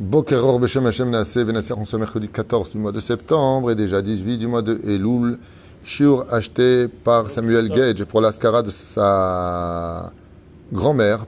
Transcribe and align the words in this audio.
Bokeror 0.00 0.58
Beshem 0.58 0.84
Hashem 0.86 1.08
Venasser, 1.12 1.72
on 1.76 1.84
se 1.86 1.96
mercredi 1.96 2.26
14 2.26 2.70
du 2.70 2.78
mois 2.78 2.90
de 2.90 2.98
septembre 2.98 3.70
et 3.70 3.76
déjà 3.76 4.02
18 4.02 4.38
du 4.38 4.48
mois 4.48 4.60
de 4.60 4.80
Elul. 4.84 5.38
Shiur 5.84 6.26
acheté 6.32 6.88
par 6.88 7.30
Samuel 7.30 7.68
Gage 7.68 8.02
pour 8.02 8.20
l'ascara 8.20 8.64
de 8.64 8.72
sa 8.72 10.10
grand-mère, 10.72 11.26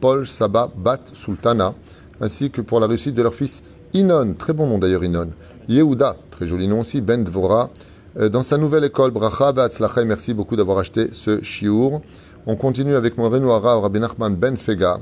Paul 0.00 0.26
Saba 0.26 0.68
Bat 0.74 0.98
Sultana, 1.12 1.74
ainsi 2.20 2.50
que 2.50 2.60
pour 2.60 2.80
la 2.80 2.88
réussite 2.88 3.14
de 3.14 3.22
leur 3.22 3.34
fils 3.34 3.62
Inon, 3.94 4.34
très 4.34 4.52
bon 4.52 4.66
nom 4.66 4.78
d'ailleurs 4.78 5.04
Inon, 5.04 5.28
Yehuda, 5.68 6.16
très 6.32 6.48
joli 6.48 6.66
nom 6.66 6.80
aussi, 6.80 7.00
Ben 7.00 7.22
Dvora, 7.22 7.70
euh, 8.18 8.28
dans 8.28 8.42
sa 8.42 8.58
nouvelle 8.58 8.84
école, 8.84 9.12
Bracha 9.12 9.52
Batzlacha, 9.52 10.04
merci 10.04 10.34
beaucoup 10.34 10.56
d'avoir 10.56 10.78
acheté 10.78 11.08
ce 11.12 11.40
Shiur. 11.40 12.00
On 12.46 12.56
continue 12.56 12.96
avec 12.96 13.16
mon 13.16 13.30
Renoira, 13.30 13.80
Rabbi 13.80 14.00
Nachman 14.00 14.34
Ben 14.34 14.56
Fega, 14.56 14.98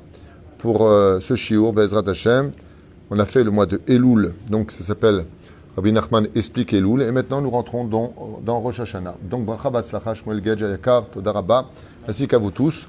pour 0.58 0.86
euh, 0.86 1.18
ce 1.20 1.34
Shiur, 1.34 1.72
Bezrat 1.72 2.06
Hashem. 2.06 2.52
On 3.10 3.18
a 3.18 3.26
fait 3.26 3.42
le 3.42 3.50
mois 3.50 3.66
de 3.66 3.80
Elul, 3.88 4.34
donc 4.48 4.70
ça 4.70 4.84
s'appelle 4.84 5.24
Rabbi 5.76 5.92
Nachman 5.92 6.28
explique 6.36 6.72
Elul. 6.72 7.02
Et 7.02 7.10
maintenant, 7.10 7.40
nous 7.40 7.50
rentrons 7.50 7.84
dans, 7.84 8.12
dans 8.44 8.60
Rosh 8.60 8.80
Hashanah. 8.80 9.16
Donc, 9.22 9.44
Bracha 9.44 9.68
Batzlacha, 9.68 10.14
Shmuel 10.14 10.40
Gage, 10.40 10.62
Ayakar, 10.62 11.06
Todaraba, 11.06 11.68
ainsi 12.06 12.28
qu'à 12.28 12.38
vous 12.38 12.52
tous. 12.52 12.86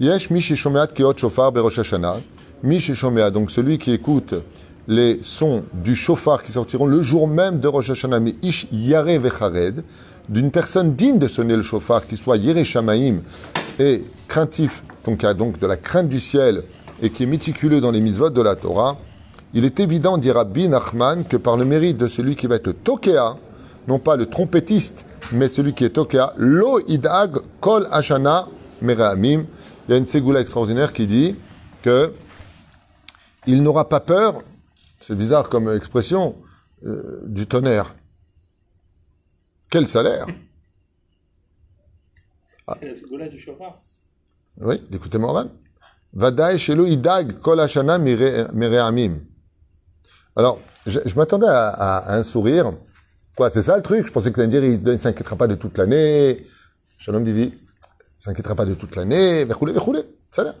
Yesh 0.00 0.30
Mishi 0.30 0.56
Shomeat 0.56 0.88
Keot 0.94 1.18
Shofar 1.18 1.52
Berosh 1.52 1.80
Hashanah. 1.80 2.16
Mishi 2.62 2.94
Shomeat, 2.94 3.30
donc 3.30 3.50
celui 3.50 3.76
qui 3.76 3.92
écoute 3.92 4.34
les 4.86 5.18
sons 5.20 5.64
du 5.74 5.94
shofar 5.94 6.42
qui 6.42 6.50
sortiront 6.50 6.86
le 6.86 7.02
jour 7.02 7.28
même 7.28 7.60
de 7.60 7.68
Rosh 7.68 7.90
Hashanah, 7.90 8.20
mais 8.20 8.34
Ish 8.42 8.66
Yare 8.72 9.20
Vechared, 9.20 9.84
d'une 10.30 10.50
personne 10.50 10.94
digne 10.94 11.18
de 11.18 11.26
sonner 11.26 11.56
le 11.56 11.62
shofar, 11.62 12.06
qui 12.06 12.16
soit 12.16 12.38
Yere 12.38 12.64
Shamaim 12.64 13.18
et 13.78 14.02
craintif, 14.28 14.82
donc 15.04 15.18
qui 15.18 15.26
a 15.26 15.34
donc 15.34 15.58
de 15.58 15.66
la 15.66 15.76
crainte 15.76 16.08
du 16.08 16.20
ciel 16.20 16.62
et 17.02 17.10
qui 17.10 17.24
est 17.24 17.26
méticuleux 17.26 17.82
dans 17.82 17.90
les 17.90 18.00
mitzvot 18.00 18.30
de 18.30 18.42
la 18.42 18.56
Torah, 18.56 18.96
il 19.54 19.64
est 19.64 19.80
évident, 19.80 20.18
dit 20.18 20.30
Rabbi 20.30 20.68
Nachman, 20.68 21.24
que 21.24 21.36
par 21.36 21.56
le 21.56 21.64
mérite 21.64 21.96
de 21.96 22.08
celui 22.08 22.36
qui 22.36 22.46
va 22.46 22.56
être 22.56 22.66
le 22.66 22.74
Tokea, 22.74 23.36
non 23.86 23.98
pas 23.98 24.16
le 24.16 24.26
trompettiste, 24.26 25.06
mais 25.32 25.48
celui 25.48 25.72
qui 25.72 25.84
est 25.84 25.90
Tokea, 25.90 26.34
Lo 26.36 26.80
Idag 26.86 27.38
Kol 27.60 27.88
Hashana 27.90 28.46
Mereamim. 28.82 29.46
Il 29.88 29.92
y 29.92 29.94
a 29.94 29.96
une 29.96 30.06
ségoula 30.06 30.40
extraordinaire 30.40 30.92
qui 30.92 31.06
dit 31.06 31.34
que 31.82 32.12
il 33.46 33.62
n'aura 33.62 33.88
pas 33.88 34.00
peur, 34.00 34.42
c'est 35.00 35.16
bizarre 35.16 35.48
comme 35.48 35.74
expression, 35.74 36.36
euh, 36.84 37.22
du 37.24 37.46
tonnerre. 37.46 37.94
Quel 39.70 39.86
salaire? 39.86 40.26
C'est 42.80 42.88
la 42.88 42.94
ségoula 42.94 43.28
du 43.28 43.40
chauffard. 43.40 43.80
Oui, 44.60 44.82
écoutez 44.92 45.16
Morvan. 45.16 45.46
Vadaï 46.12 46.58
shelo 46.58 46.86
idag 46.86 47.40
kol 47.40 47.58
mereamim. 48.52 49.20
Alors, 50.38 50.60
je, 50.86 51.00
m'attendais 51.16 51.48
à, 51.48 52.14
un 52.14 52.22
sourire. 52.22 52.72
Quoi, 53.36 53.50
c'est 53.50 53.60
ça 53.60 53.76
le 53.76 53.82
truc? 53.82 54.06
Je 54.06 54.12
pensais 54.12 54.30
que 54.30 54.36
tu 54.36 54.40
allais 54.40 54.46
me 54.46 54.52
dire, 54.52 54.64
il 54.64 54.80
ne 54.80 54.96
s'inquiétera 54.96 55.34
pas 55.34 55.48
de 55.48 55.56
toute 55.56 55.76
l'année. 55.76 56.46
Shalom 56.96 57.24
Divi, 57.24 57.52
il 57.52 58.22
s'inquiétera 58.22 58.54
pas 58.54 58.64
de 58.64 58.74
toute 58.74 58.94
l'année. 58.94 59.44
Verroulé, 59.44 59.72
verroulé. 59.72 60.02
Ça 60.30 60.44
là. 60.44 60.54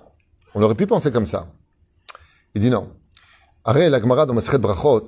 On 0.54 0.62
aurait 0.62 0.74
pu 0.74 0.88
penser 0.88 1.12
comme 1.12 1.28
ça. 1.28 1.46
Il 2.56 2.60
dit 2.60 2.70
non. 2.70 2.90
Arrête 3.64 3.88
la 3.92 4.00
Gemara 4.00 4.26
dans 4.26 4.34
Maseret 4.34 4.58
Brachot. 4.58 5.06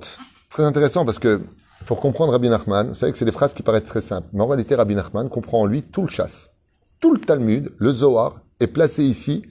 Très 0.49 0.63
intéressant 0.63 1.03
parce 1.03 1.19
que 1.19 1.41
pour 1.85 1.99
comprendre 1.99 2.31
Rabbi 2.31 2.47
Nachman, 2.47 2.87
vous 2.87 2.95
savez 2.95 3.11
que 3.11 3.17
c'est 3.17 3.25
des 3.25 3.33
phrases 3.33 3.53
qui 3.53 3.63
paraissent 3.63 3.83
très 3.83 3.99
simples. 3.99 4.29
Mais 4.31 4.41
en 4.41 4.47
réalité, 4.47 4.75
Rabbi 4.75 4.95
Nachman 4.95 5.27
comprend 5.27 5.59
en 5.59 5.65
lui 5.65 5.83
tout 5.83 6.03
le 6.03 6.09
chasse. 6.09 6.49
Tout 7.01 7.13
le 7.13 7.19
Talmud, 7.19 7.73
le 7.77 7.91
Zohar, 7.91 8.39
est 8.61 8.67
placé 8.67 9.03
ici. 9.03 9.43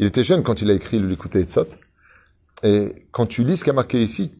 Il 0.00 0.06
était 0.06 0.24
jeune 0.24 0.42
quand 0.42 0.62
il 0.62 0.70
a 0.72 0.74
écrit 0.74 0.98
le 0.98 1.06
Likutei 1.06 1.42
Etzot. 1.42 1.68
Et 2.64 3.06
quand 3.12 3.26
tu 3.26 3.44
lis 3.44 3.58
ce 3.58 3.62
qui 3.62 3.70
a 3.70 3.72
marqué 3.72 4.02
ici, 4.02 4.32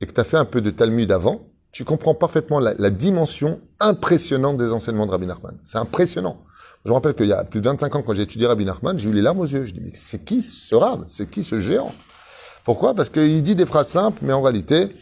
et 0.00 0.06
que 0.06 0.12
tu 0.12 0.20
as 0.20 0.24
fait 0.24 0.36
un 0.36 0.44
peu 0.44 0.60
de 0.60 0.70
Talmud 0.70 1.10
avant, 1.10 1.48
tu 1.72 1.84
comprends 1.84 2.14
parfaitement 2.14 2.60
la, 2.60 2.90
dimension 2.90 3.60
impressionnante 3.80 4.56
des 4.56 4.72
enseignements 4.72 5.06
de 5.06 5.10
Rabbi 5.10 5.26
Nachman. 5.26 5.58
C'est 5.64 5.78
impressionnant. 5.78 6.40
Je 6.84 6.90
me 6.90 6.94
rappelle 6.94 7.14
qu'il 7.14 7.26
y 7.26 7.32
a 7.32 7.44
plus 7.44 7.60
de 7.60 7.68
25 7.68 7.94
ans, 7.96 8.02
quand 8.02 8.14
j'ai 8.14 8.22
étudié 8.22 8.46
Rabbi 8.46 8.64
Nachman, 8.64 8.98
j'ai 8.98 9.08
eu 9.08 9.12
les 9.12 9.22
larmes 9.22 9.40
aux 9.40 9.46
yeux. 9.46 9.64
Je 9.64 9.74
dis, 9.74 9.80
mais 9.80 9.92
c'est 9.94 10.24
qui 10.24 10.42
ce 10.42 10.74
rab 10.74 11.04
C'est 11.08 11.28
qui 11.28 11.42
ce 11.42 11.60
géant? 11.60 11.92
Pourquoi? 12.64 12.94
Parce 12.94 13.10
qu'il 13.10 13.42
dit 13.42 13.54
des 13.54 13.66
phrases 13.66 13.88
simples, 13.88 14.18
mais 14.22 14.32
en 14.32 14.42
réalité, 14.42 14.94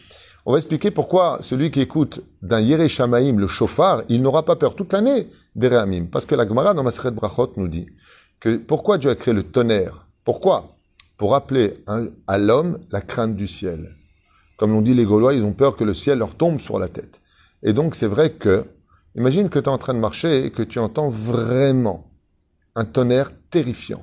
on 0.45 0.53
va 0.53 0.59
expliquer 0.59 0.91
pourquoi 0.91 1.39
celui 1.41 1.71
qui 1.71 1.81
écoute 1.81 2.21
d'un 2.41 2.61
Yere 2.61 2.87
Shamaim, 2.87 3.37
le 3.37 3.47
chauffard, 3.47 4.03
il 4.07 4.21
n'aura 4.21 4.43
pas 4.43 4.55
peur 4.55 4.75
toute 4.75 4.93
l'année 4.93 5.27
des 5.55 5.67
Réamim. 5.67 6.05
Parce 6.05 6.25
que 6.25 6.35
la 6.35 6.47
Gemara 6.47 6.73
dans 6.73 6.83
Maseret 6.83 7.11
Brachot 7.11 7.51
nous 7.57 7.67
dit 7.67 7.87
que 8.39 8.55
pourquoi 8.55 8.97
Dieu 8.97 9.09
a 9.09 9.15
créé 9.15 9.33
le 9.33 9.43
tonnerre? 9.43 10.07
Pourquoi? 10.23 10.77
Pour 11.17 11.31
rappeler 11.31 11.83
hein, 11.87 12.05
à 12.27 12.37
l'homme 12.37 12.77
la 12.91 13.01
crainte 13.01 13.35
du 13.35 13.47
ciel. 13.47 13.96
Comme 14.57 14.71
l'ont 14.71 14.81
dit 14.81 14.93
les 14.93 15.05
Gaulois, 15.05 15.33
ils 15.33 15.43
ont 15.43 15.53
peur 15.53 15.75
que 15.75 15.83
le 15.83 15.93
ciel 15.93 16.17
leur 16.17 16.35
tombe 16.35 16.59
sur 16.59 16.79
la 16.79 16.89
tête. 16.89 17.21
Et 17.63 17.73
donc 17.73 17.95
c'est 17.95 18.07
vrai 18.07 18.33
que, 18.33 18.65
imagine 19.15 19.49
que 19.49 19.59
tu 19.59 19.65
es 19.65 19.71
en 19.71 19.77
train 19.77 19.93
de 19.93 19.99
marcher 19.99 20.45
et 20.45 20.51
que 20.51 20.63
tu 20.63 20.79
entends 20.79 21.09
vraiment 21.09 22.11
un 22.75 22.85
tonnerre 22.85 23.31
terrifiant. 23.49 24.01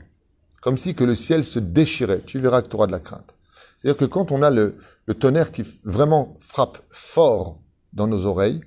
Comme 0.60 0.78
si 0.78 0.94
que 0.94 1.04
le 1.04 1.14
ciel 1.14 1.44
se 1.44 1.58
déchirait. 1.58 2.22
Tu 2.26 2.38
verras 2.38 2.62
que 2.62 2.68
tu 2.68 2.76
auras 2.76 2.86
de 2.86 2.92
la 2.92 3.00
crainte. 3.00 3.34
C'est-à-dire 3.76 3.98
que 3.98 4.04
quand 4.06 4.32
on 4.32 4.42
a 4.42 4.50
le, 4.50 4.78
tonnerre 5.20 5.52
qui 5.52 5.62
vraiment 5.84 6.34
frappe 6.40 6.78
fort 6.90 7.60
dans 7.92 8.06
nos 8.06 8.24
oreilles, 8.24 8.62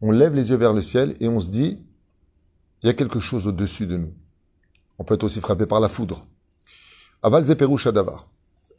on 0.00 0.10
lève 0.10 0.34
les 0.34 0.48
yeux 0.48 0.56
vers 0.56 0.72
le 0.72 0.82
ciel 0.82 1.14
et 1.20 1.28
on 1.28 1.40
se 1.40 1.50
dit, 1.50 1.78
il 2.82 2.86
y 2.86 2.88
a 2.88 2.94
quelque 2.94 3.20
chose 3.20 3.46
au-dessus 3.46 3.86
de 3.86 3.96
nous. 3.96 4.14
On 4.98 5.04
peut 5.04 5.14
être 5.14 5.24
aussi 5.24 5.40
frappé 5.40 5.66
par 5.66 5.80
la 5.80 5.88
foudre. 5.88 6.26
Aval 7.22 7.44
Zeperu 7.44 7.76
Shadavar. 7.76 8.28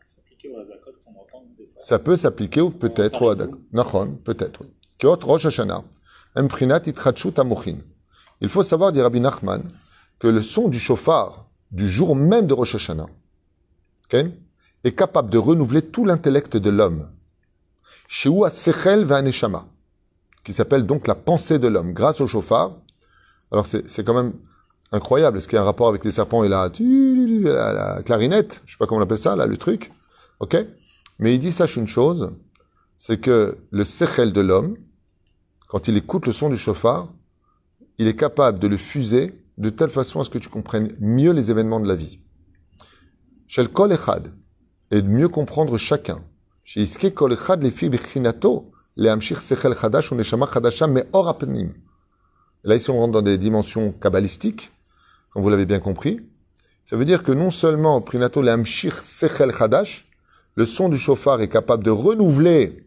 C'est 0.05 0.19
appliqué 0.19 0.49
au 0.49 0.57
Hazakot 0.57 0.91
qu'on 1.05 1.11
entend 1.11 1.45
des 1.57 1.67
fois. 1.67 1.76
Ça 1.87 1.99
peut 1.99 2.17
s'appliquer 2.17 2.59
ou 2.59 2.69
peut-être 2.69 3.21
au 3.21 3.29
Hadak. 3.29 3.51
Peut-être, 4.25 4.59
oui. 4.59 4.67
Kiot 4.99 5.19
Rosh 5.23 5.45
Hashanah. 5.45 5.85
Emprinat. 6.35 6.81
Il 8.41 8.49
faut 8.49 8.63
savoir, 8.63 8.91
dit 8.91 9.01
Rabbi 9.01 9.21
Nachman, 9.21 9.63
que 10.19 10.27
le 10.27 10.41
son 10.41 10.67
du 10.67 10.81
chauffard 10.81 11.45
du 11.71 11.87
jour 11.87 12.13
même 12.13 12.45
de 12.45 12.53
Rosh 12.53 12.75
Hashanah 12.75 13.05
est 14.83 14.91
capable 14.91 15.29
de 15.29 15.37
renouveler 15.37 15.81
tout 15.81 16.03
l'intellect 16.03 16.57
de 16.57 16.69
l'homme. 16.69 17.07
Shehu 18.09 18.41
sechel 18.49 19.05
v'aneshama, 19.05 19.65
qui 20.43 20.51
s'appelle 20.51 20.85
donc 20.85 21.07
la 21.07 21.15
pensée 21.15 21.57
de 21.57 21.69
l'homme, 21.69 21.93
grâce 21.93 22.19
au 22.19 22.27
chauffard. 22.27 22.75
Alors 23.49 23.65
c'est 23.65 24.03
quand 24.03 24.13
même 24.13 24.33
incroyable. 24.91 25.37
Est-ce 25.37 25.47
qu'il 25.47 25.55
y 25.55 25.59
a 25.59 25.61
un 25.61 25.65
rapport 25.65 25.87
avec 25.87 26.03
les 26.03 26.11
serpents 26.11 26.43
et 26.43 26.49
la, 26.49 26.69
la, 26.79 27.71
la 27.71 28.01
clarinette? 28.01 28.61
Je 28.65 28.73
sais 28.73 28.77
pas 28.77 28.87
comment 28.87 28.99
on 28.99 29.03
appelle 29.05 29.17
ça, 29.17 29.37
là, 29.37 29.45
le 29.45 29.55
truc. 29.55 29.93
Ok? 30.41 30.57
Mais 31.19 31.33
il 31.33 31.39
dit, 31.39 31.51
sache 31.51 31.77
une 31.77 31.87
chose, 31.87 32.35
c'est 32.97 33.19
que 33.19 33.57
le 33.71 33.83
sechel 33.83 34.33
de 34.33 34.41
l'homme, 34.41 34.77
quand 35.67 35.87
il 35.87 35.97
écoute 35.97 36.25
le 36.25 36.33
son 36.33 36.49
du 36.49 36.57
chauffard, 36.57 37.13
il 37.97 38.07
est 38.07 38.15
capable 38.15 38.59
de 38.59 38.67
le 38.67 38.77
fuser 38.77 39.33
de 39.57 39.69
telle 39.69 39.89
façon 39.89 40.19
à 40.19 40.23
ce 40.25 40.29
que 40.29 40.37
tu 40.37 40.49
comprennes 40.49 40.93
mieux 40.99 41.31
les 41.31 41.51
événements 41.51 41.79
de 41.79 41.87
la 41.87 41.95
vie. 41.95 42.19
Shel 43.47 43.69
kol 43.69 43.91
echad, 43.91 44.31
et 44.91 45.01
de 45.01 45.07
mieux 45.07 45.29
comprendre 45.29 45.77
chacun. 45.77 46.23
Chez 46.63 46.81
iske 46.81 47.13
kol 47.13 47.33
echad 47.33 47.63
les 47.63 47.71
filles 47.71 47.89
bechinato, 47.89 48.71
les 48.95 49.09
amshir 49.09 49.41
sechel 49.41 49.73
chadash 49.73 50.11
ou 50.11 50.15
neshama 50.15 50.47
chadasha 50.47 50.87
me 50.87 51.03
or 51.13 51.27
apnim. 51.27 51.71
Là, 52.63 52.75
ici, 52.75 52.89
on 52.89 52.99
rentre 52.99 53.13
dans 53.13 53.21
des 53.21 53.37
dimensions 53.37 53.91
kabbalistiques, 53.93 54.71
comme 55.31 55.43
vous 55.43 55.49
l'avez 55.49 55.65
bien 55.65 55.79
compris. 55.79 56.19
Ça 56.83 56.97
veut 56.97 57.05
dire 57.05 57.23
que 57.23 57.31
non 57.31 57.51
seulement 57.51 58.01
prinato 58.01 58.41
le 58.41 58.51
amshir 58.51 58.97
sechel 58.97 59.51
chadash, 59.51 60.06
le 60.57 60.65
son 60.65 60.89
du 60.89 60.97
chauffard 60.97 61.39
est 61.41 61.47
capable 61.47 61.83
de 61.83 61.91
renouveler. 61.91 62.83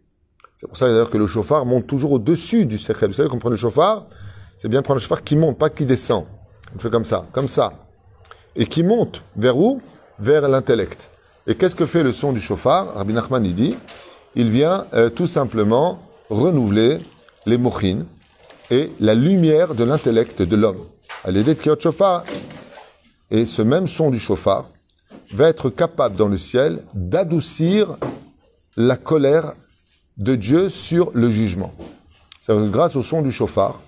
C'est 0.53 0.67
pour 0.67 0.77
ça 0.77 0.89
d'ailleurs 0.89 1.09
que 1.09 1.17
le 1.17 1.29
chauffard 1.29 1.65
monte 1.65 1.87
toujours 1.87 2.11
au-dessus 2.13 2.67
du 2.67 2.79
sechel. 2.79 3.09
Vous 3.09 3.15
savez, 3.15 3.29
qu'on 3.29 3.39
prend 3.39 3.49
le 3.49 3.57
chauffard, 3.57 4.09
c'est 4.57 4.69
bien 4.69 4.83
prendre 4.83 4.99
le 4.99 5.03
chauffard 5.03 5.23
qui 5.23 5.37
monte, 5.37 5.57
pas 5.57 5.71
qui 5.71 5.87
descend. 5.87 6.27
On 6.75 6.81
fait 6.81 6.91
comme 6.91 7.05
ça, 7.05 7.25
comme 7.31 7.47
ça. 7.47 7.73
Et 8.57 8.67
qui 8.67 8.83
monte 8.83 9.23
vers 9.37 9.57
où? 9.57 9.81
Vers 10.19 10.49
l'intellect. 10.49 11.09
Et 11.47 11.55
qu'est-ce 11.55 11.77
que 11.77 11.87
fait 11.87 12.03
le 12.03 12.13
son 12.13 12.33
du 12.33 12.41
chauffard? 12.41 12.93
Rabbi 12.95 13.15
Nachman, 13.15 13.45
il 13.45 13.55
dit, 13.55 13.77
il 14.35 14.51
vient 14.51 14.85
euh, 14.93 15.09
tout 15.09 15.29
simplement 15.29 16.03
renouveler 16.29 16.99
les 17.47 17.57
mochines 17.57 18.05
et 18.73 18.91
la 18.99 19.15
lumière 19.15 19.77
de 19.77 19.85
l'intellect 19.85 20.43
de 20.43 20.57
l'homme. 20.57 20.81
À 21.23 21.31
l'aider 21.31 21.55
de 21.55 21.81
Chauffard. 21.81 22.25
Et 23.31 23.47
ce 23.47 23.63
même 23.63 23.87
son 23.87 24.11
du 24.11 24.19
chauffard 24.19 24.69
va 25.33 25.49
être 25.49 25.71
capable 25.71 26.17
dans 26.17 26.29
le 26.29 26.39
ciel 26.39 26.83
d'adoucir 26.95 27.97
la 28.77 28.97
colère 28.97 29.53
de 30.17 30.35
Dieu 30.35 30.69
sur 30.69 31.11
le 31.15 31.31
jugement. 31.31 31.73
Grâce 32.49 32.97
au 32.97 33.03
son 33.03 33.23
du 33.23 33.31
chauffard, 33.31 33.81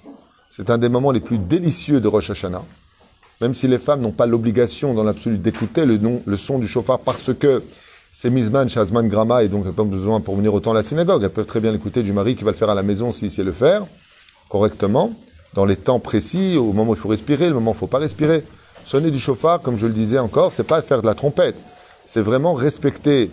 c'est 0.50 0.70
un 0.70 0.78
des 0.78 0.88
moments 0.88 1.10
les 1.10 1.20
plus 1.20 1.38
délicieux 1.38 2.00
de 2.00 2.08
Rosh 2.08 2.30
Hashanah, 2.30 2.62
même 3.40 3.54
si 3.54 3.66
les 3.66 3.78
femmes 3.78 4.00
n'ont 4.00 4.12
pas 4.12 4.26
l'obligation 4.26 4.94
dans 4.94 5.02
l'absolu 5.02 5.38
d'écouter 5.38 5.84
le 5.84 6.36
son 6.36 6.58
du 6.58 6.68
chauffard 6.68 7.00
parce 7.00 7.34
que 7.34 7.62
c'est 8.12 8.30
Mizman, 8.30 8.68
Shazman, 8.68 9.08
Grama, 9.08 9.42
et 9.42 9.48
donc 9.48 9.62
elles 9.62 9.68
n'ont 9.70 9.74
pas 9.74 9.84
besoin 9.84 10.20
pour 10.20 10.36
venir 10.36 10.54
autant 10.54 10.72
à 10.72 10.74
la 10.74 10.82
synagogue. 10.82 11.24
Elles 11.24 11.30
peuvent 11.30 11.46
très 11.46 11.60
bien 11.60 11.72
l'écouter 11.72 12.02
du 12.02 12.12
mari 12.12 12.36
qui 12.36 12.44
va 12.44 12.52
le 12.52 12.56
faire 12.56 12.70
à 12.70 12.74
la 12.74 12.82
maison 12.82 13.10
s'il 13.10 13.30
sait 13.30 13.42
le 13.42 13.52
faire 13.52 13.84
correctement, 14.48 15.10
dans 15.54 15.64
les 15.64 15.76
temps 15.76 15.98
précis, 15.98 16.58
au 16.58 16.74
moment 16.74 16.90
où 16.90 16.94
il 16.94 17.00
faut 17.00 17.08
respirer, 17.08 17.48
le 17.48 17.54
moment 17.54 17.70
où 17.70 17.74
il 17.74 17.76
ne 17.76 17.80
faut 17.80 17.86
pas 17.86 17.98
respirer. 17.98 18.44
Sonner 18.84 19.10
du 19.10 19.18
chauffard, 19.18 19.60
comme 19.60 19.78
je 19.78 19.86
le 19.86 19.92
disais 19.92 20.18
encore, 20.18 20.52
c'est 20.52 20.64
pas 20.64 20.82
faire 20.82 21.02
de 21.02 21.06
la 21.06 21.14
trompette. 21.14 21.56
C'est 22.04 22.20
vraiment 22.20 22.54
respecter 22.54 23.30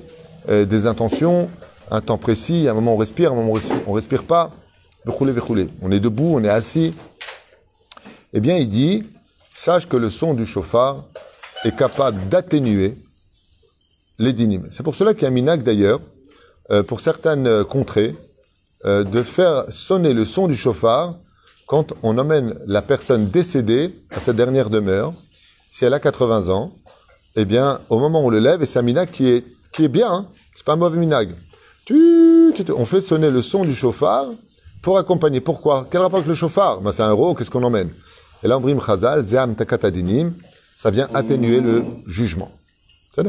euh, 0.48 0.66
des 0.66 0.86
intentions, 0.86 1.50
un 1.92 2.02
temps 2.02 2.18
précis, 2.18 2.68
un 2.70 2.74
moment 2.74 2.94
on 2.94 2.98
respire, 2.98 3.32
à 3.32 3.34
un 3.34 3.36
moment 3.36 3.54
on 3.54 3.92
on 3.92 3.94
respire 3.94 4.24
pas. 4.24 4.52
On 5.06 5.92
est 5.92 6.00
debout, 6.00 6.34
on 6.36 6.44
est 6.44 6.50
assis. 6.50 6.94
Eh 8.34 8.40
bien, 8.40 8.58
il 8.58 8.70
dit, 8.70 9.06
sache 9.54 9.88
que 9.88 9.98
le 9.98 10.10
son 10.10 10.34
du 10.34 10.46
chauffard 10.46 11.06
est 11.64 11.76
capable 11.76 12.30
d'atténuer 12.30 12.96
les 14.20 14.34
dynimes. 14.34 14.68
C'est 14.70 14.84
pour 14.84 14.94
cela 14.94 15.14
qu'il 15.14 15.24
y 15.24 15.26
a 15.26 15.30
un 15.30 15.32
minac 15.32 15.64
d'ailleurs, 15.64 16.00
euh, 16.70 16.84
pour 16.84 17.00
certaines 17.00 17.48
euh, 17.48 17.64
contrées, 17.64 18.16
de 18.86 19.24
faire 19.24 19.66
sonner 19.72 20.14
le 20.14 20.24
son 20.24 20.48
du 20.48 20.56
chauffard 20.56 21.18
quand 21.68 21.92
on 22.02 22.18
emmène 22.18 22.56
la 22.66 22.82
personne 22.82 23.28
décédée 23.28 23.94
à 24.10 24.22
sa 24.22 24.32
dernière 24.32 24.70
demeure. 24.70 25.14
Si 25.70 25.86
elle 25.86 25.94
a 25.94 26.00
80 26.00 26.50
ans, 26.50 26.74
eh 27.36 27.46
bien, 27.46 27.80
au 27.90 28.00
moment 28.00 28.24
où 28.24 28.28
on 28.28 28.30
le 28.30 28.40
lève, 28.40 28.62
et 28.62 28.66
c'est 28.66 28.80
un 28.80 28.82
minag 28.82 29.12
qui 29.12 29.30
est, 29.30 29.46
qui 29.72 29.86
est 29.86 29.90
bien, 29.90 30.12
hein, 30.12 30.28
c'est 30.56 30.66
pas 30.66 30.74
un 30.74 30.78
mauvais 30.78 30.98
minag. 30.98 31.36
On 31.92 32.86
fait 32.86 33.02
sonner 33.02 33.30
le 33.30 33.42
son 33.42 33.64
du 33.64 33.76
chauffard 33.76 34.26
pour 34.82 34.98
accompagner. 34.98 35.42
Pourquoi? 35.42 35.88
Quel 35.90 36.02
rapport 36.02 36.18
avec 36.18 36.28
le 36.28 36.36
chauffard? 36.36 36.82
Ben, 36.82 36.92
C'est 36.92 37.04
un 37.04 37.10
héros, 37.10 37.36
qu'est-ce 37.36 37.50
qu'on 37.50 37.64
emmène? 37.64 37.90
Et 38.44 38.48
là, 38.48 38.58
on 38.58 38.62
brime 38.62 38.82
chazal, 38.82 39.24
zeam 39.24 39.56
takatadinim, 39.56 40.34
ça 40.76 40.92
vient 40.92 41.08
atténuer 41.14 41.62
le 41.62 41.84
jugement. 42.08 42.52
Ça 43.12 43.22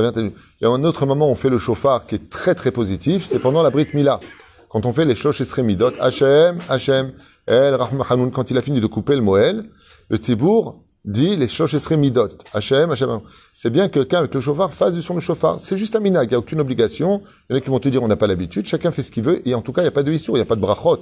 vient 0.00 0.08
atténuer. 0.08 0.34
Il 0.60 0.64
y 0.64 0.66
a 0.66 0.70
un 0.70 0.84
autre 0.84 1.06
moment 1.06 1.28
où 1.28 1.32
on 1.32 1.36
fait 1.36 1.50
le 1.50 1.58
chauffard 1.58 2.06
qui 2.06 2.16
est 2.16 2.30
très 2.30 2.54
très 2.54 2.70
positif, 2.70 3.26
c'est 3.28 3.38
pendant 3.38 3.62
la 3.62 3.70
Brit 3.70 3.88
Mila. 3.94 4.20
Quand 4.68 4.84
on 4.84 4.92
fait 4.92 5.04
les 5.04 5.14
shlosh 5.14 5.40
esremidot, 5.40 5.92
Hachem, 6.00 6.58
Hachem, 6.68 7.12
El, 7.46 7.74
Rahma 7.74 8.04
Hanoun, 8.10 8.30
quand 8.30 8.50
il 8.50 8.58
a 8.58 8.62
fini 8.62 8.80
de 8.80 8.86
couper 8.86 9.14
le 9.14 9.22
Moël, 9.22 9.64
le 10.10 10.16
Tzibour 10.18 10.82
dit 11.04 11.36
les 11.36 11.48
shlosh 11.48 11.74
esremidot, 11.74 12.28
Hachem, 12.52 12.90
Hachem. 12.90 13.20
C'est 13.54 13.70
bien 13.70 13.88
que 13.88 13.94
quelqu'un 13.94 14.18
avec 14.18 14.34
le 14.34 14.40
chauffard 14.40 14.72
fasse 14.72 14.94
du 14.94 15.02
son 15.02 15.14
de 15.14 15.20
chauffard. 15.20 15.58
C'est 15.60 15.76
juste 15.76 15.96
un 15.96 16.00
minag, 16.00 16.26
il 16.26 16.30
n'y 16.30 16.34
a 16.34 16.38
aucune 16.38 16.60
obligation. 16.60 17.22
Il 17.48 17.52
y 17.52 17.56
en 17.56 17.58
a 17.58 17.60
qui 17.60 17.70
vont 17.70 17.78
te 17.78 17.88
dire 17.88 18.02
on 18.02 18.08
n'a 18.08 18.16
pas 18.16 18.26
l'habitude, 18.26 18.66
chacun 18.66 18.90
fait 18.90 19.02
ce 19.02 19.10
qu'il 19.10 19.24
veut, 19.24 19.46
et 19.48 19.54
en 19.54 19.62
tout 19.62 19.72
cas, 19.72 19.82
il 19.82 19.84
n'y 19.84 19.88
a 19.88 19.92
pas 19.92 20.02
de 20.02 20.12
histoire, 20.12 20.36
il 20.36 20.40
n'y 20.40 20.46
a 20.46 20.46
pas 20.46 20.56
de 20.56 20.60
brachot. 20.60 20.98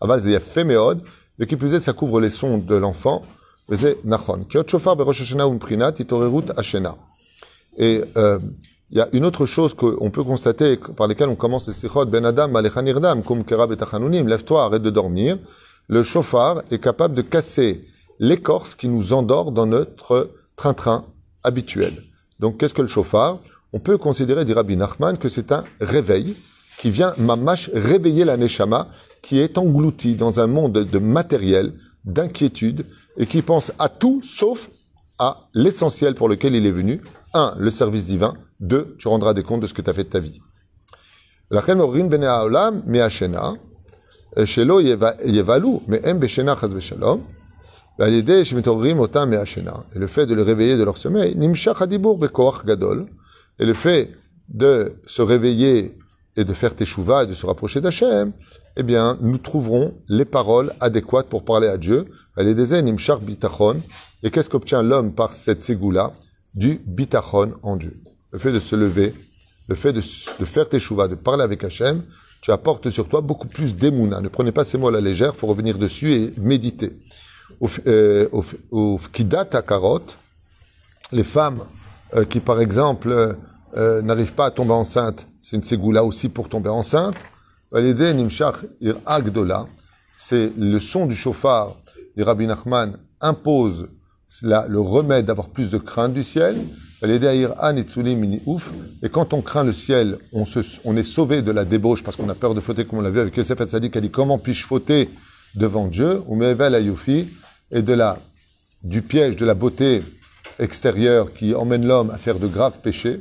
Aval, 0.00 0.20
il 0.24 0.30
y 0.30 0.36
a 0.36 0.40
féméod, 0.40 1.02
mais 1.38 1.46
qui 1.46 1.56
plus 1.56 1.74
est, 1.74 1.80
ça 1.80 1.92
couvre 1.92 2.20
les 2.20 2.30
sons 2.30 2.58
de 2.58 2.74
l'enfant. 2.74 3.22
Nachon. 4.04 4.46
Chauffard. 4.66 4.96
Et 7.78 8.02
euh, 8.16 8.38
il 8.90 8.98
y 8.98 9.00
a 9.00 9.08
une 9.12 9.24
autre 9.24 9.46
chose 9.46 9.74
qu'on 9.74 10.10
peut 10.10 10.22
constater, 10.22 10.76
par 10.76 11.08
lesquelles 11.08 11.28
on 11.28 11.34
commence 11.34 11.66
les 11.66 11.72
sikhot, 11.72 12.06
ben 12.06 12.24
adam, 12.24 12.48
malechan 12.48 13.22
kum 13.22 13.44
kerab 13.44 13.72
et 13.72 14.22
lève-toi, 14.22 14.64
arrête 14.64 14.82
de 14.82 14.90
dormir. 14.90 15.38
Le 15.88 16.02
chauffard 16.02 16.62
est 16.70 16.78
capable 16.78 17.14
de 17.14 17.22
casser 17.22 17.84
l'écorce 18.18 18.74
qui 18.74 18.88
nous 18.88 19.12
endort 19.12 19.52
dans 19.52 19.66
notre 19.66 20.30
train-train 20.56 21.04
habituel. 21.42 22.02
Donc, 22.40 22.58
qu'est-ce 22.58 22.74
que 22.74 22.82
le 22.82 22.88
chauffard? 22.88 23.40
On 23.72 23.80
peut 23.80 23.98
considérer, 23.98 24.44
dit 24.44 24.52
Rabbi 24.52 24.76
Nachman, 24.76 25.18
que 25.18 25.28
c'est 25.28 25.52
un 25.52 25.64
réveil 25.80 26.36
qui 26.78 26.90
vient, 26.90 27.14
mamash, 27.18 27.70
réveiller 27.72 28.24
la 28.24 28.36
neshama 28.36 28.88
qui 29.22 29.40
est 29.40 29.58
engloutie 29.58 30.16
dans 30.16 30.40
un 30.40 30.46
monde 30.46 30.72
de 30.72 30.98
matériel, 30.98 31.72
d'inquiétude, 32.04 32.84
et 33.16 33.26
qui 33.26 33.42
pense 33.42 33.72
à 33.78 33.88
tout 33.88 34.20
sauf 34.22 34.68
à 35.18 35.48
l'essentiel 35.54 36.14
pour 36.14 36.28
lequel 36.28 36.56
il 36.56 36.66
est 36.66 36.72
venu. 36.72 37.00
Un, 37.32 37.54
le 37.58 37.70
service 37.70 38.04
divin. 38.04 38.34
Deux, 38.60 38.96
tu 38.98 39.08
rendras 39.08 39.34
des 39.34 39.42
comptes 39.42 39.60
de 39.60 39.66
ce 39.66 39.74
que 39.74 39.82
tu 39.82 39.90
as 39.90 39.92
fait 39.92 40.04
de 40.04 40.08
ta 40.08 40.20
vie. 40.20 40.40
Et 48.00 48.22
le 49.98 50.06
fait 50.08 50.26
de 50.26 50.34
les 50.34 50.42
réveiller 50.42 50.76
de 50.76 50.82
leur 50.82 50.98
sommeil, 50.98 51.36
gadol. 52.66 53.06
Et 53.60 53.64
le 53.64 53.74
fait 53.74 54.10
de 54.48 54.94
se 55.06 55.22
réveiller 55.22 55.96
et 56.36 56.44
de 56.44 56.52
faire 56.54 56.74
teshuva 56.74 57.22
et 57.22 57.26
de 57.28 57.34
se 57.34 57.46
rapprocher 57.46 57.80
d'Hachem, 57.80 58.32
eh 58.76 58.82
bien, 58.82 59.16
nous 59.20 59.38
trouverons 59.38 59.94
les 60.08 60.24
paroles 60.24 60.72
adéquates 60.80 61.28
pour 61.28 61.44
parler 61.44 61.68
à 61.68 61.76
Dieu. 61.78 62.06
bitachon. 62.36 63.80
Et 64.24 64.30
qu'est-ce 64.30 64.50
qu'obtient 64.50 64.82
l'homme 64.82 65.12
par 65.12 65.32
cette 65.32 65.62
ségoula 65.62 66.12
Du 66.56 66.80
bitachon 66.84 67.52
en 67.62 67.76
Dieu. 67.76 67.96
Le 68.32 68.40
fait 68.40 68.50
de 68.50 68.58
se 68.58 68.74
lever, 68.74 69.14
le 69.68 69.76
fait 69.76 69.92
de, 69.92 70.00
de 70.00 70.44
faire 70.44 70.68
teshuva, 70.68 71.06
de 71.06 71.14
parler 71.14 71.44
avec 71.44 71.62
Hachem, 71.62 72.02
tu 72.40 72.50
apportes 72.50 72.90
sur 72.90 73.08
toi 73.08 73.20
beaucoup 73.20 73.46
plus 73.46 73.76
d'émouna. 73.76 74.20
Ne 74.20 74.28
prenez 74.28 74.50
pas 74.50 74.64
ces 74.64 74.78
mots 74.78 74.88
à 74.88 74.92
la 74.92 75.00
légère, 75.00 75.36
faut 75.36 75.46
revenir 75.46 75.78
dessus 75.78 76.12
et 76.12 76.34
méditer. 76.36 76.98
Au, 77.60 77.68
f- 77.68 77.80
euh, 77.86 78.28
fkidat 78.98 79.48
akarot, 79.52 80.02
les 81.12 81.24
femmes 81.24 81.60
euh, 82.16 82.24
qui, 82.24 82.40
par 82.40 82.60
exemple, 82.60 83.36
euh, 83.76 84.02
n'arrivent 84.02 84.34
pas 84.34 84.46
à 84.46 84.50
tomber 84.50 84.72
enceinte, 84.72 85.26
c'est 85.40 85.56
une 85.56 85.62
ségoula 85.62 86.04
aussi 86.04 86.28
pour 86.28 86.48
tomber 86.48 86.70
enceinte. 86.70 87.14
Validé 87.70 88.12
nimshach 88.14 88.56
ir 88.80 88.96
agdola, 89.06 89.66
c'est 90.16 90.52
le 90.56 90.78
son 90.80 91.06
du 91.06 91.14
chauffard. 91.16 91.76
Et 92.16 92.22
Rabbi 92.22 92.46
Nachman 92.46 92.96
impose 93.20 93.88
la- 94.42 94.66
le 94.68 94.80
remède 94.80 95.26
d'avoir 95.26 95.48
plus 95.48 95.70
de 95.70 95.78
crainte 95.78 96.12
du 96.14 96.22
ciel. 96.22 96.56
Ouf. 98.46 98.70
Et 99.02 99.08
quand 99.10 99.32
on 99.34 99.42
craint 99.42 99.64
le 99.64 99.72
ciel, 99.74 100.18
on, 100.32 100.44
se, 100.46 100.60
on 100.84 100.96
est 100.96 101.02
sauvé 101.02 101.42
de 101.42 101.50
la 101.50 101.64
débauche 101.64 102.02
parce 102.02 102.16
qu'on 102.16 102.28
a 102.30 102.34
peur 102.34 102.54
de 102.54 102.60
fauter, 102.60 102.84
comme 102.86 103.00
on 103.00 103.02
l'a 103.02 103.10
vu 103.10 103.20
avec 103.20 103.36
Yosef 103.36 103.60
Hatzadik, 103.60 103.94
a 103.96 104.00
dit 104.00 104.10
comment 104.10 104.38
puis-je 104.38 104.64
fauter 104.64 105.10
devant 105.54 105.86
Dieu, 105.86 106.22
ou 106.26 106.36
mevel 106.36 106.74
ayufi, 106.74 107.28
et 107.70 107.82
de 107.82 107.92
la, 107.92 108.18
du 108.82 109.02
piège 109.02 109.36
de 109.36 109.46
la 109.46 109.54
beauté 109.54 110.02
extérieure 110.58 111.32
qui 111.32 111.54
emmène 111.54 111.86
l'homme 111.86 112.10
à 112.10 112.18
faire 112.18 112.38
de 112.38 112.46
graves 112.46 112.80
péchés, 112.80 113.20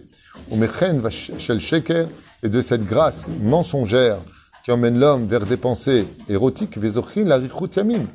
ou 0.50 0.58
mechen 0.58 1.02
shel 1.12 1.60
sheker, 1.60 2.08
et 2.44 2.50
de 2.50 2.62
cette 2.62 2.86
grâce 2.86 3.28
mensongère 3.42 4.18
qui 4.64 4.72
emmène 4.72 5.00
l'homme 5.00 5.28
vers 5.28 5.46
des 5.46 5.58
pensées 5.58 6.08
érotiques, 6.30 6.78
vezochin 6.78 7.26
la 7.26 7.40
yamin. 7.40 8.06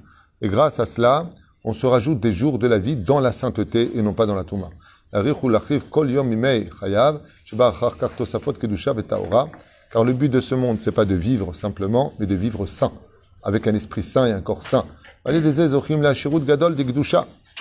Et 0.40 0.48
grâce 0.48 0.80
à 0.80 0.86
cela, 0.86 1.28
on 1.64 1.74
se 1.74 1.86
rajoute 1.86 2.20
des 2.20 2.32
jours 2.32 2.58
de 2.58 2.66
la 2.66 2.78
vie 2.78 2.96
dans 2.96 3.20
la 3.20 3.32
sainteté 3.32 3.90
et 3.94 4.02
non 4.02 4.14
pas 4.14 4.26
dans 4.26 4.34
la 4.34 4.44
touma. 4.44 4.70
La. 5.12 5.22
Car 9.90 10.04
le 10.04 10.12
but 10.12 10.28
de 10.28 10.40
ce 10.40 10.54
monde, 10.54 10.78
c'est 10.80 10.92
pas 10.92 11.06
de 11.06 11.14
vivre 11.14 11.54
simplement, 11.54 12.12
mais 12.18 12.26
de 12.26 12.34
vivre 12.34 12.66
saint, 12.66 12.92
avec 13.42 13.66
un 13.66 13.74
esprit 13.74 14.02
saint 14.02 14.26
et 14.26 14.32
un 14.32 14.40
corps 14.40 14.62
shirut 16.14 16.40
gadol. 16.40 16.76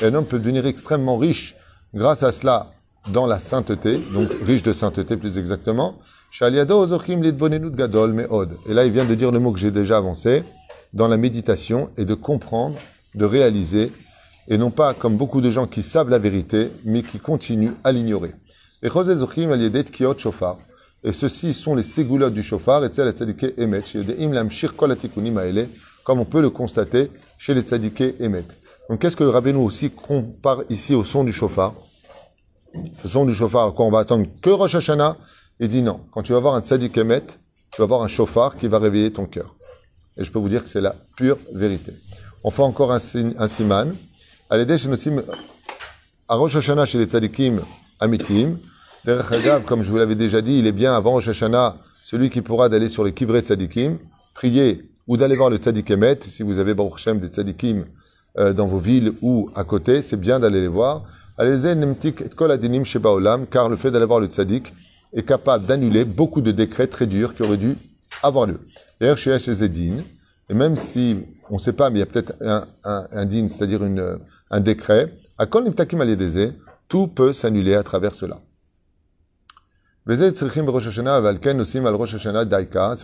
Et 0.02 0.06
un 0.06 0.14
homme 0.14 0.26
peut 0.26 0.40
devenir 0.40 0.66
extrêmement 0.66 1.18
riche 1.18 1.56
grâce 1.94 2.24
à 2.24 2.32
cela 2.32 2.72
dans 3.12 3.26
la 3.26 3.40
sainteté, 3.40 4.00
donc 4.14 4.30
riche 4.46 4.64
de 4.64 4.74
sainteté 4.74 5.18
plus 5.18 5.38
exactement. 5.38 5.96
Gadol. 7.72 8.28
Et 8.70 8.74
là, 8.74 8.86
il 8.86 8.92
vient 8.92 9.06
de 9.06 9.16
dire 9.16 9.32
le 9.32 9.40
mot 9.40 9.52
que 9.52 9.60
j'ai 9.60 9.72
déjà 9.72 9.98
avancé, 9.98 10.44
dans 10.94 11.08
la 11.08 11.18
méditation, 11.18 11.90
et 11.98 12.06
de 12.06 12.14
comprendre, 12.14 12.76
de 13.16 13.26
réaliser, 13.26 13.92
et 14.48 14.58
non 14.58 14.70
pas 14.70 14.94
comme 14.94 15.18
beaucoup 15.18 15.42
de 15.42 15.50
gens 15.50 15.68
qui 15.68 15.84
savent 15.84 16.10
la 16.10 16.20
vérité, 16.20 16.72
mais 16.86 17.04
qui 17.04 17.20
continuent 17.20 17.74
à 17.84 17.92
l'ignorer. 17.92 18.34
Et 18.84 18.90
Et 21.04 21.14
ceux-ci 21.14 21.54
sont 21.54 21.76
les 21.76 21.84
ségoulottes 21.84 22.34
du 22.34 22.44
chauffard, 22.44 22.84
et 22.84 22.90
tzel 22.90 23.12
tzadike 23.12 23.54
emet, 23.58 23.82
chez 23.82 24.04
les 24.04 25.70
comme 26.04 26.20
on 26.20 26.26
peut 26.26 26.42
le 26.42 26.50
constater 26.50 27.12
chez 27.38 27.54
les 27.54 27.62
tzadike 27.62 28.20
emet. 28.20 28.46
Donc 28.90 29.00
qu'est-ce 29.00 29.18
que 29.18 29.24
le 29.24 29.30
Rabbeinu 29.30 29.60
aussi 29.60 29.90
compare 29.90 30.64
ici 30.70 30.96
au 30.96 31.04
son 31.04 31.24
du 31.24 31.34
chauffard 31.34 31.74
Ce 33.02 33.08
son 33.08 33.26
du 33.26 33.34
chauffard, 33.34 33.74
quoi, 33.74 33.86
on 33.86 33.92
va 33.92 34.00
attendre 34.00 34.26
que 34.42 34.50
Rosh 34.50 34.76
Hashanah 34.76 35.18
Il 35.60 35.68
dit 35.68 35.82
non, 35.82 36.00
quand 36.12 36.24
tu 36.24 36.34
vas 36.34 36.40
voir 36.40 36.56
un 36.56 36.62
tzadik 36.62 36.98
emet, 36.98 37.26
tu 37.72 37.82
vas 37.82 37.88
voir 37.88 38.02
un 38.02 38.08
chauffard 38.08 38.56
qui 38.56 38.68
va 38.68 38.80
réveiller 38.80 39.12
ton 39.12 39.26
cœur. 39.26 39.56
Et 40.18 40.24
je 40.24 40.32
peux 40.32 40.40
vous 40.40 40.50
dire 40.50 40.64
que 40.64 40.70
c'est 40.70 40.82
la 40.82 40.96
pure 41.16 41.38
vérité. 41.54 41.94
On 42.44 42.52
fait 42.52 42.64
encore 42.64 42.92
un, 42.92 43.00
un 43.38 43.48
siman. 43.48 43.94
L'aider 44.50 44.78
chez 44.78 44.88
nos 44.88 44.96
à 46.30 46.36
Rosh 46.36 46.56
Hashanah 46.56 46.86
chez 46.86 46.98
les 46.98 47.06
tzadikim 47.06 47.62
amitim. 48.00 48.58
Comme 49.66 49.84
je 49.84 49.90
vous 49.90 49.96
l'avais 49.98 50.16
déjà 50.16 50.42
dit, 50.42 50.60
il 50.60 50.68
est 50.68 50.74
bien 50.74 50.94
avant 50.94 51.12
Rosh 51.12 51.30
celui 52.04 52.30
qui 52.30 52.42
pourra 52.42 52.68
d'aller 52.68 52.90
sur 52.90 53.06
les 53.06 53.14
kivrei 53.14 53.40
tzadikim, 53.40 53.98
prier 54.34 54.90
ou 55.08 55.16
d'aller 55.16 55.38
voir 55.38 55.50
le 55.50 55.56
tzadik 55.56 55.90
emet. 55.92 56.20
Si 56.28 56.44
vous 56.44 56.60
avez 56.60 56.74
Baruch 56.74 56.96
Hashem 56.96 57.20
des 57.20 57.28
tzadikim 57.28 57.86
euh, 58.38 58.52
dans 58.52 58.68
vos 58.68 58.80
villes 58.80 59.14
ou 59.22 59.50
à 59.56 59.64
côté, 59.64 60.02
c'est 60.02 60.18
bien 60.18 60.42
d'aller 60.42 60.60
les 60.60 60.68
voir. 60.68 61.06
Car 61.38 61.48
le 63.70 63.78
fait 63.78 63.92
d'aller 63.92 64.06
voir 64.06 64.20
le 64.20 64.28
tzadik 64.28 64.74
est 65.14 65.24
capable 65.24 65.66
d'annuler 65.66 66.04
beaucoup 66.04 66.42
de 66.42 66.52
décrets 66.52 66.88
très 66.88 67.08
durs 67.08 67.34
qui 67.34 67.44
auraient 67.44 67.56
dû 67.56 67.78
avoir 68.24 68.46
lieu. 68.46 68.60
D'ailleurs, 69.00 69.18
chez 69.18 69.38
Zedin, 69.38 70.04
et 70.50 70.54
même 70.54 70.76
si 70.76 71.18
on 71.50 71.56
ne 71.56 71.62
sait 71.62 71.72
pas, 71.72 71.90
mais 71.90 71.98
il 71.98 72.02
y 72.02 72.04
a 72.04 72.08
peut-être 72.08 72.34
un, 72.42 72.66
un, 72.84 73.08
un 73.12 73.26
din, 73.26 73.48
c'est-à-dire 73.48 73.80
un 74.52 74.60
décret, 74.60 75.14
à 75.38 75.46
kol 75.46 75.64
nimtakim 75.64 76.02
al 76.02 76.18
tout 76.90 77.08
peut 77.08 77.32
s'annuler 77.32 77.76
à 77.76 77.84
travers 77.84 78.14
cela. 78.14 78.40
C'est 80.08 80.16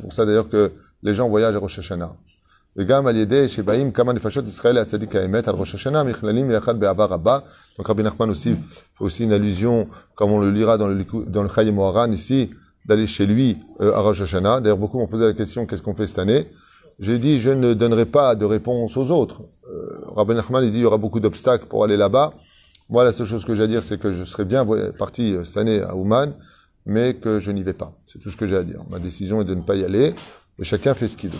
pour 0.01 0.13
ça 0.13 0.25
d'ailleurs 0.25 0.47
que 0.47 0.71
les 1.01 1.13
gens 1.13 1.27
voyagent 1.27 1.55
à 1.55 1.59
Rosh 1.59 1.79
Hashanah. 1.79 2.13
Donc 2.77 2.89
Rabbi 7.87 8.03
Nachman 8.03 8.29
aussi 8.29 8.55
fait 8.55 9.03
aussi 9.03 9.25
une 9.25 9.33
allusion, 9.33 9.89
comme 10.15 10.31
on 10.31 10.39
le 10.39 10.49
lira 10.49 10.77
dans 10.77 10.87
le, 10.87 11.05
dans 11.27 11.43
le 11.43 11.49
Chayim 11.53 11.73
Moharan 11.73 12.09
ici, 12.09 12.51
d'aller 12.85 13.05
chez 13.05 13.25
lui 13.25 13.57
euh, 13.81 13.93
à 13.93 13.99
Rosh 13.99 14.21
Hashanah. 14.21 14.61
D'ailleurs, 14.61 14.77
beaucoup 14.77 14.97
m'ont 14.97 15.07
posé 15.07 15.25
la 15.25 15.33
question, 15.33 15.65
qu'est-ce 15.65 15.81
qu'on 15.81 15.95
fait 15.95 16.07
cette 16.07 16.19
année? 16.19 16.49
J'ai 16.99 17.19
dit, 17.19 17.37
je 17.39 17.49
ne 17.49 17.73
donnerai 17.73 18.05
pas 18.05 18.35
de 18.35 18.45
réponse 18.45 18.95
aux 18.95 19.11
autres. 19.11 19.41
Euh, 19.69 20.05
Rabbi 20.15 20.35
Nachman, 20.35 20.63
il 20.63 20.71
dit, 20.71 20.79
il 20.79 20.83
y 20.83 20.85
aura 20.85 20.97
beaucoup 20.97 21.19
d'obstacles 21.19 21.65
pour 21.65 21.83
aller 21.83 21.97
là-bas. 21.97 22.31
Moi, 22.89 23.03
la 23.03 23.11
seule 23.11 23.27
chose 23.27 23.43
que 23.43 23.55
j'ai 23.55 23.63
à 23.63 23.67
dire, 23.67 23.83
c'est 23.83 23.99
que 23.99 24.13
je 24.13 24.23
serais 24.23 24.45
bien 24.45 24.65
parti 24.97 25.33
euh, 25.33 25.43
cette 25.43 25.57
année 25.57 25.81
à 25.81 25.97
Ouman, 25.97 26.33
mais 26.85 27.15
que 27.15 27.39
je 27.39 27.51
n'y 27.51 27.63
vais 27.63 27.73
pas. 27.73 27.93
C'est 28.05 28.19
tout 28.19 28.29
ce 28.29 28.37
que 28.37 28.47
j'ai 28.47 28.57
à 28.57 28.63
dire. 28.63 28.81
Ma 28.89 28.99
décision 28.99 29.41
est 29.41 29.45
de 29.45 29.55
ne 29.55 29.61
pas 29.61 29.75
y 29.75 29.83
aller. 29.83 30.13
Et 30.59 30.63
chacun 30.63 30.93
fait 30.93 31.07
ce 31.07 31.17
qu'il 31.17 31.31
veut. 31.31 31.37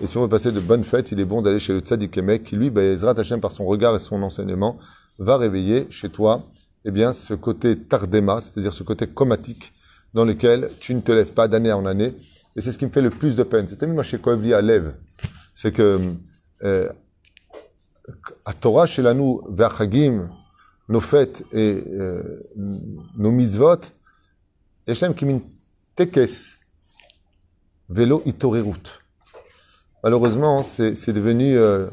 Et 0.00 0.06
si 0.06 0.18
on 0.18 0.22
veut 0.22 0.28
passer 0.28 0.52
de 0.52 0.60
bonnes 0.60 0.84
fêtes, 0.84 1.10
il 1.10 1.20
est 1.20 1.24
bon 1.24 1.42
d'aller 1.42 1.58
chez 1.58 1.72
le 1.72 1.80
tzaddik 1.80 2.16
Emek, 2.18 2.44
qui 2.44 2.56
lui, 2.56 2.68
Ezrat 2.78 3.18
Hashem, 3.18 3.40
par 3.40 3.50
son 3.50 3.64
regard 3.64 3.96
et 3.96 3.98
son 3.98 4.22
enseignement, 4.22 4.78
va 5.18 5.38
réveiller 5.38 5.86
chez 5.90 6.10
toi, 6.10 6.44
eh 6.84 6.90
bien, 6.90 7.12
ce 7.12 7.34
côté 7.34 7.76
tardema, 7.76 8.40
c'est-à-dire 8.40 8.72
ce 8.72 8.82
côté 8.82 9.06
comatique, 9.06 9.72
dans 10.14 10.24
lequel 10.24 10.70
tu 10.78 10.94
ne 10.94 11.00
te 11.00 11.10
lèves 11.12 11.32
pas 11.32 11.48
d'année 11.48 11.72
en 11.72 11.86
année. 11.86 12.14
Et 12.54 12.60
c'est 12.60 12.72
ce 12.72 12.78
qui 12.78 12.86
me 12.86 12.90
fait 12.90 13.02
le 13.02 13.10
plus 13.10 13.34
de 13.34 13.42
peine. 13.42 13.66
C'était 13.66 13.86
moi 13.86 14.02
chez 14.02 14.18
Koevli 14.18 14.54
à 14.54 14.62
Lève. 14.62 14.94
C'est 15.54 15.72
que, 15.72 15.98
euh, 16.62 16.88
à 18.44 18.52
Torah, 18.52 18.86
chez 18.86 19.02
nous, 19.14 19.42
Vachagim, 19.48 20.30
nos 20.88 21.00
fêtes 21.00 21.44
et 21.52 21.82
euh, 21.86 22.42
nos 22.54 23.30
mitzvot, 23.30 23.80
Hachem 24.86 25.14
Kimin 25.14 25.40
Tekes, 25.96 26.58
vélo 27.88 28.22
itorerut. 28.24 29.02
Malheureusement, 30.04 30.62
c'est 30.62 31.12
devenu 31.12 31.58
euh, 31.58 31.88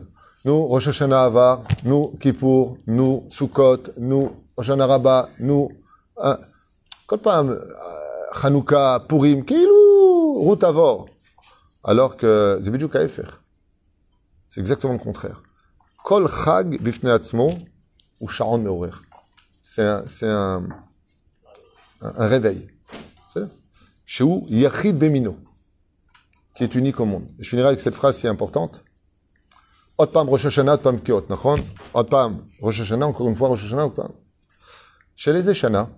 nous 0.46 0.66
Rosh 0.68 0.90
Hashanah 0.90 1.24
Avar, 1.24 1.64
nous 1.84 2.10
Kippour, 2.20 2.78
nous 2.86 3.26
Sukkot, 3.30 3.94
nous 3.98 4.32
Rosh 4.58 4.70
Hashanah 4.70 4.86
Rabbah, 4.86 5.30
nous 5.40 5.72
hein, 6.18 6.38
Kolpam, 7.08 7.50
euh, 7.50 7.60
Hanouka, 8.42 9.04
Purim, 9.08 9.44
Kilou, 9.46 10.44
route 10.44 10.64
Avor. 10.64 11.08
Alors 11.84 12.16
que 12.18 12.60
Zebidjuk 12.62 12.92
faire. 13.08 13.42
C'est 14.48 14.60
exactement 14.60 14.94
le 14.94 15.00
contraire. 15.00 15.42
Kol 16.04 16.30
Chag 16.30 16.82
Bifneatsmo 16.82 17.58
ou 18.24 18.28
Sharon 18.30 18.60
Meorer. 18.60 18.96
C'est 19.62 19.84
un, 19.84 20.06
un, 20.22 20.70
un, 22.02 22.28
réveil. 22.28 22.70
Chez 24.06 24.24
où 24.24 24.46
Yachid 24.50 24.98
Bemino, 24.98 25.38
qui 26.56 26.64
est 26.64 26.74
unique 26.76 27.00
au 27.02 27.06
monde. 27.06 27.28
Je 27.40 27.50
finirai 27.50 27.68
avec 27.70 27.82
cette 27.82 27.96
phrase 27.96 28.18
si 28.18 28.28
importante. 28.28 28.82
Ot 29.98 30.08
pam 30.08 30.30
Rosh 30.30 30.46
Hashanah, 30.46 30.76
ot 30.76 30.78
pam 30.78 31.02
Kiot, 31.02 31.26
nachon? 31.30 31.64
Ot 31.94 32.04
pam 32.06 32.44
Rosh 32.62 32.82
Hashanah, 32.82 33.08
encore 33.08 33.28
une 33.28 33.36
fois 33.36 33.50
Rosh 33.50 33.66
Hashanah, 33.66 33.88
ot 33.88 33.90
pam. 33.90 34.12
Chez 35.16 35.34
les 35.34 35.50
Eshana, 35.50 35.90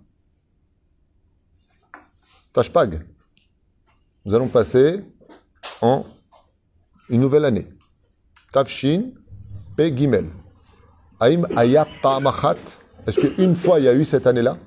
Tashpag, 2.54 3.06
nous 4.26 4.34
allons 4.34 4.48
passer 4.48 5.00
en 5.82 6.06
une 7.10 7.22
nouvelle 7.22 7.46
année. 7.46 7.68
Tafshin 8.52 9.12
Pe 9.76 9.96
Gimel. 9.96 10.30
Aim 11.22 11.48
Aya 11.56 11.88
Pa'amachat. 12.02 12.58
Est-ce 13.08 13.20
qu'une 13.20 13.56
fois 13.56 13.80
il 13.80 13.86
y 13.86 13.88
a 13.88 13.94
eu 13.94 14.04
cette 14.04 14.28
année-là? 14.28 14.58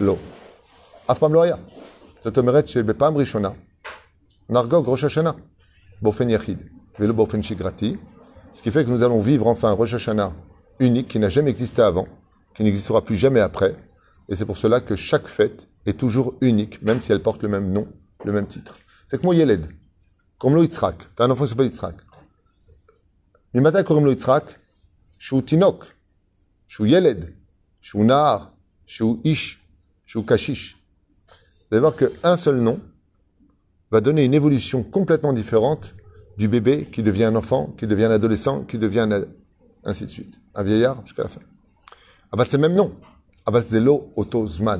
L'eau. 0.00 0.18
Afpam 1.08 1.32
Loaya. 1.32 1.58
Zotomeret 2.22 2.66
chez 2.66 2.82
Bepam 2.82 3.16
Rishona. 3.16 3.54
Nargog 4.48 4.86
Rosh 4.86 5.04
Hashanah. 5.04 5.34
Bofen 6.00 6.28
Yachid. 6.28 6.58
Velo 6.98 7.14
Bofen 7.14 7.42
Shigrati. 7.42 7.98
Ce 8.54 8.62
qui 8.62 8.70
fait 8.70 8.84
que 8.84 8.90
nous 8.90 9.02
allons 9.02 9.20
vivre 9.20 9.46
enfin 9.46 9.70
un 9.70 9.72
Rosh 9.72 9.94
Hashanah 9.94 10.32
unique 10.78 11.08
qui 11.08 11.18
n'a 11.18 11.28
jamais 11.28 11.50
existé 11.50 11.82
avant, 11.82 12.06
qui 12.54 12.62
n'existera 12.62 13.02
plus 13.02 13.16
jamais 13.16 13.40
après. 13.40 13.74
Et 14.28 14.36
c'est 14.36 14.46
pour 14.46 14.56
cela 14.56 14.80
que 14.80 14.94
chaque 14.94 15.26
fête 15.26 15.68
est 15.86 15.98
toujours 15.98 16.34
unique, 16.40 16.80
même 16.82 17.00
si 17.00 17.10
elle 17.12 17.22
porte 17.22 17.42
le 17.42 17.48
même 17.48 17.72
nom, 17.72 17.88
le 18.24 18.32
même 18.32 18.46
titre. 18.46 18.76
C'est 19.06 19.18
que 19.18 19.22
comme 19.22 19.34
Yeled, 19.34 19.66
comme 20.38 20.56
Yitzhak. 20.58 20.96
T'as 21.16 21.24
un 21.24 21.30
enfant 21.30 21.44
qui 21.44 21.50
s'appelle 21.50 21.66
Yitzhak. 21.66 21.96
Mimata 23.54 23.82
Korim 23.82 24.06
Yitzhak, 24.06 24.44
שהוא 25.21 25.41
תינוק, 25.41 25.85
שהוא 26.67 26.87
ילד, 26.87 27.25
שהוא 27.81 28.05
נער, 28.05 28.45
שהוא 28.85 29.17
איש, 29.25 29.57
שהוא 30.05 30.23
קשיש. 30.27 30.75
Vous 31.69 31.75
allez 31.75 31.81
voir 31.81 31.95
qu'un 31.95 32.37
seul 32.37 32.57
nom 32.61 32.79
va 33.91 33.99
donner 33.99 34.23
une 34.23 34.33
évolution 34.33 34.83
complètement 34.83 35.33
différente 35.33 35.93
du 36.37 36.47
bébé 36.47 36.87
qui 36.91 37.03
devient 37.03 37.25
un 37.25 37.35
enfant, 37.35 37.73
qui 37.77 37.87
devient 37.87 38.05
un 38.05 38.11
adolescent, 38.11 38.63
qui 38.63 38.77
devient 38.77 39.07
un... 39.11 39.23
ainsi 39.83 40.05
de 40.05 40.11
suite. 40.11 40.33
Un 40.55 40.63
vieillard 40.63 41.05
jusqu'à 41.05 41.23
la 41.23 41.29
fin. 41.29 41.41
אבל 42.31 42.45
c'est 42.45 42.57
le 42.57 42.67
même 42.67 42.75
nom. 42.75 42.91
אבל 43.47 43.61
זה 43.61 43.79
לא 43.79 44.05
אותו 44.17 44.47
זמן. 44.47 44.79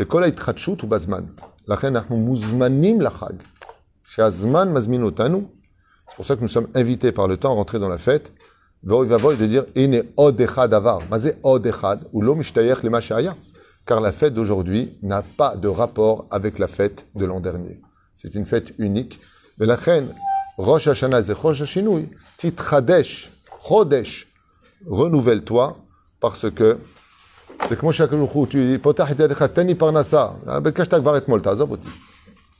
וכל 0.00 0.22
ההתחדשות 0.22 0.80
הוא 0.80 0.90
בזמן. 0.90 1.24
לכן 1.68 1.96
אנחנו 1.96 2.16
מוזמנים 2.16 3.00
לחג. 3.00 3.34
שהזמן 4.04 4.72
מזמין 4.72 5.02
אותנו, 5.02 5.50
c'est 6.08 6.16
pour 6.16 6.24
ça 6.24 6.36
que 6.36 6.40
nous 6.40 6.48
sommes 6.48 6.68
invités 6.74 7.12
par 7.12 7.28
le 7.28 7.36
temps 7.36 7.52
à 7.52 7.54
rentrer 7.54 7.78
dans 7.78 7.88
la 7.88 7.98
fête. 7.98 8.32
de 8.83 9.45
dire 9.45 9.65
Ine 9.75 10.03
Odechad 10.17 10.73
Avar. 10.73 11.01
Mazé 11.09 11.35
Odechad, 11.43 12.01
ou 12.11 12.21
l'homme. 12.21 12.41
Car 13.85 14.01
la 14.01 14.11
fête 14.11 14.33
d'aujourd'hui 14.33 14.97
n'a 15.01 15.21
pas 15.21 15.55
de 15.55 15.67
rapport 15.67 16.27
avec 16.31 16.59
la 16.59 16.67
fête 16.67 17.05
de 17.15 17.25
l'an 17.25 17.39
dernier. 17.39 17.81
C'est 18.15 18.35
une 18.35 18.45
fête 18.45 18.73
unique. 18.77 19.19
Mais 19.57 19.65
la 19.65 19.75
reine, 19.75 20.07
Rosh 20.57 20.87
Hashanah, 20.87 21.23
c'est 21.23 21.33
Rosh 21.33 21.63
Chodesh. 23.67 24.27
Renouvelle-toi, 24.85 25.77
parce 26.19 26.49
que 26.51 26.77
c'est 27.69 27.77
comme 27.77 27.91
chaque 27.91 28.11
tu 28.49 28.67
dis 28.67 28.77
Potah. 28.77 29.07
Ah, 29.09 30.59
ben, 30.59 30.73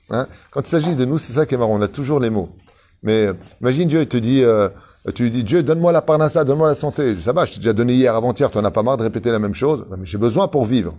hein? 0.09 0.27
Quand 0.51 0.61
il 0.61 0.67
s'agit 0.67 0.95
de 0.95 1.05
nous, 1.05 1.17
c'est 1.17 1.33
ça 1.33 1.45
qui 1.45 1.55
est 1.55 1.57
marrant. 1.57 1.75
On 1.75 1.81
a 1.81 1.87
toujours 1.87 2.19
les 2.19 2.29
mots. 2.29 2.49
Mais 3.03 3.27
euh, 3.27 3.33
imagine 3.61 3.87
Dieu, 3.87 4.01
il 4.01 4.07
te 4.07 4.17
dit, 4.17 4.43
euh, 4.43 4.69
tu 5.13 5.23
lui 5.23 5.31
dis, 5.31 5.43
Dieu, 5.43 5.61
donne-moi 5.61 5.91
la 5.91 6.01
parnassa, 6.01 6.43
donne-moi 6.43 6.67
la 6.67 6.75
santé. 6.75 7.15
Ça 7.21 7.33
va, 7.33 7.45
je 7.45 7.53
t'ai 7.53 7.57
déjà 7.59 7.73
donné 7.73 7.93
hier, 7.93 8.15
avant-hier, 8.15 8.49
tu 8.49 8.57
n'en 8.57 8.63
as 8.63 8.71
pas 8.71 8.83
marre 8.83 8.97
de 8.97 9.03
répéter 9.03 9.31
la 9.31 9.39
même 9.39 9.53
chose. 9.53 9.85
Mais 9.97 10.05
j'ai 10.05 10.17
besoin 10.17 10.47
pour 10.47 10.65
vivre. 10.65 10.95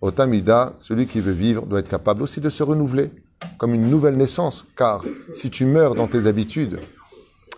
Au 0.00 0.10
Tamida, 0.10 0.74
celui 0.78 1.06
qui 1.06 1.20
veut 1.20 1.32
vivre 1.32 1.66
doit 1.66 1.80
être 1.80 1.88
capable 1.88 2.22
aussi 2.22 2.40
de 2.40 2.50
se 2.50 2.62
renouveler, 2.62 3.10
comme 3.58 3.74
une 3.74 3.90
nouvelle 3.90 4.16
naissance. 4.16 4.64
Car 4.76 5.02
si 5.32 5.50
tu 5.50 5.64
meurs 5.64 5.94
dans 5.94 6.06
tes 6.06 6.26
habitudes, 6.26 6.78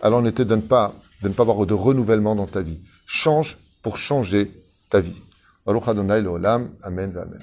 alors 0.01 0.21
ne 0.21 0.31
te 0.31 0.41
donne 0.41 0.63
pas 0.63 0.93
de 1.21 1.27
ne 1.27 1.33
pas 1.33 1.43
avoir 1.43 1.65
de 1.65 1.73
renouvellement 1.73 2.35
dans 2.35 2.47
ta 2.47 2.61
vie. 2.61 2.79
Change 3.05 3.57
pour 3.83 3.97
changer 3.97 4.51
ta 4.89 5.01
vie. 5.01 5.21
Amen. 5.65 6.71
Amen. 6.83 7.39